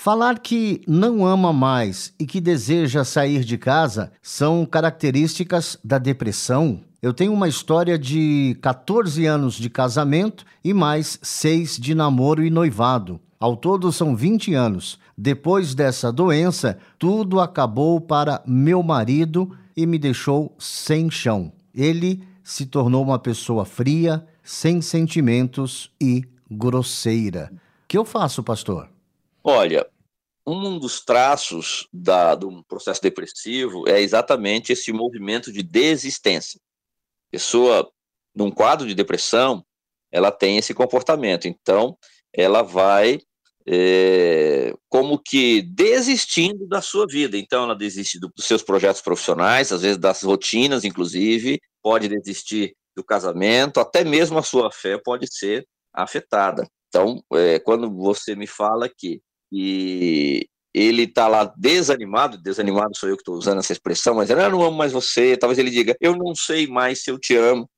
[0.00, 6.78] Falar que não ama mais e que deseja sair de casa são características da depressão.
[7.02, 12.48] Eu tenho uma história de 14 anos de casamento e mais 6 de namoro e
[12.48, 13.18] noivado.
[13.40, 15.00] Ao todo são 20 anos.
[15.16, 21.50] Depois dessa doença, tudo acabou para meu marido e me deixou sem chão.
[21.74, 27.50] Ele se tornou uma pessoa fria, sem sentimentos e grosseira.
[27.52, 28.88] O que eu faço, pastor?
[29.50, 29.88] Olha,
[30.46, 36.60] um dos traços da, do processo depressivo é exatamente esse movimento de desistência.
[37.30, 37.90] Pessoa,
[38.34, 39.64] num quadro de depressão,
[40.12, 41.48] ela tem esse comportamento.
[41.48, 41.96] Então,
[42.30, 43.22] ela vai
[43.66, 47.38] é, como que desistindo da sua vida.
[47.38, 53.02] Então, ela desiste dos seus projetos profissionais, às vezes das rotinas, inclusive, pode desistir do
[53.02, 56.68] casamento, até mesmo a sua fé pode ser afetada.
[56.88, 63.16] Então, é, quando você me fala que e ele está lá desanimado, desanimado sou eu
[63.16, 65.96] que estou usando essa expressão, mas ele, ah, não amo mais você, talvez ele diga,
[66.00, 67.68] eu não sei mais se eu te amo,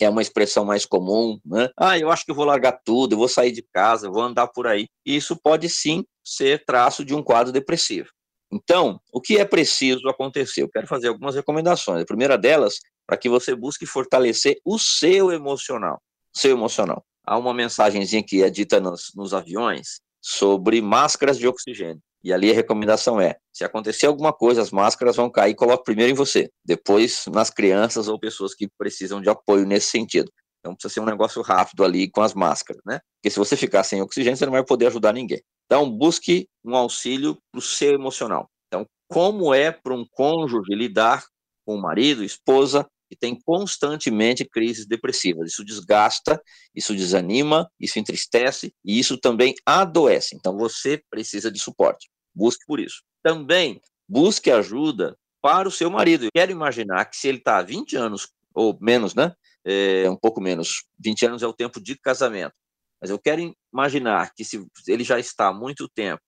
[0.00, 1.68] é uma expressão mais comum, né?
[1.76, 4.66] Ah, eu acho que vou largar tudo, eu vou sair de casa, vou andar por
[4.66, 4.88] aí.
[5.06, 8.08] Isso pode sim ser traço de um quadro depressivo.
[8.52, 10.62] Então, o que é preciso acontecer?
[10.62, 12.02] Eu quero fazer algumas recomendações.
[12.02, 16.00] A primeira delas, para que você busque fortalecer o seu emocional.
[16.32, 17.04] Seu emocional.
[17.26, 22.00] Há uma mensagenzinha que é dita nos, nos aviões, sobre máscaras de oxigênio.
[22.22, 26.12] E ali a recomendação é: se acontecer alguma coisa, as máscaras vão cair, coloque primeiro
[26.12, 30.32] em você, depois nas crianças ou pessoas que precisam de apoio nesse sentido.
[30.60, 33.00] Então precisa ser um negócio rápido ali com as máscaras, né?
[33.18, 35.42] Porque se você ficar sem oxigênio, você não vai poder ajudar ninguém.
[35.66, 38.48] Então busque um auxílio para o seu emocional.
[38.68, 41.22] Então, como é para um cônjuge lidar
[41.66, 45.52] com o marido, esposa, que tem constantemente crises depressivas.
[45.52, 46.40] Isso desgasta,
[46.74, 50.34] isso desanima, isso entristece e isso também adoece.
[50.36, 52.08] Então você precisa de suporte.
[52.34, 53.02] Busque por isso.
[53.22, 56.26] Também busque ajuda para o seu marido.
[56.26, 59.32] Eu quero imaginar que se ele está há 20 anos, ou menos, né?
[59.66, 62.54] É, um pouco menos, 20 anos é o tempo de casamento.
[63.00, 66.22] Mas eu quero imaginar que se ele já está há muito tempo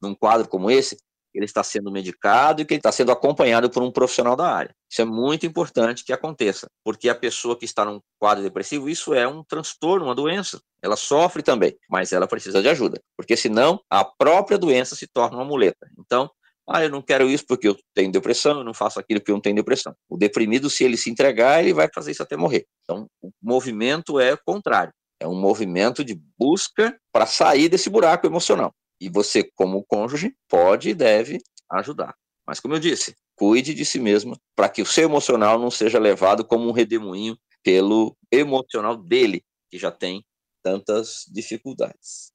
[0.00, 0.96] num quadro como esse,
[1.34, 4.74] ele está sendo medicado e que ele está sendo acompanhado por um profissional da área.
[4.90, 9.14] Isso é muito importante que aconteça, porque a pessoa que está num quadro depressivo, isso
[9.14, 10.60] é um transtorno, uma doença.
[10.82, 15.36] Ela sofre também, mas ela precisa de ajuda, porque senão a própria doença se torna
[15.36, 15.88] uma muleta.
[15.98, 16.30] Então,
[16.68, 19.36] ah, eu não quero isso porque eu tenho depressão, eu não faço aquilo porque eu
[19.36, 19.94] não tenho depressão.
[20.08, 22.66] O deprimido, se ele se entregar, ele vai fazer isso até morrer.
[22.82, 24.92] Então, o movimento é contrário.
[25.18, 28.72] É um movimento de busca para sair desse buraco emocional.
[29.02, 32.14] E você, como cônjuge, pode e deve ajudar.
[32.46, 35.98] Mas, como eu disse, cuide de si mesmo para que o seu emocional não seja
[35.98, 40.24] levado como um redemoinho pelo emocional dele, que já tem
[40.62, 42.30] tantas dificuldades.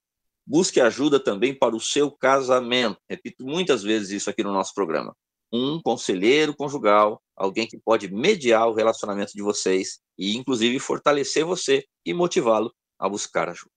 [0.45, 3.00] Busque ajuda também para o seu casamento.
[3.09, 5.16] Repito muitas vezes isso aqui no nosso programa.
[5.53, 11.85] Um conselheiro conjugal, alguém que pode mediar o relacionamento de vocês e, inclusive, fortalecer você
[12.06, 13.76] e motivá-lo a buscar ajuda.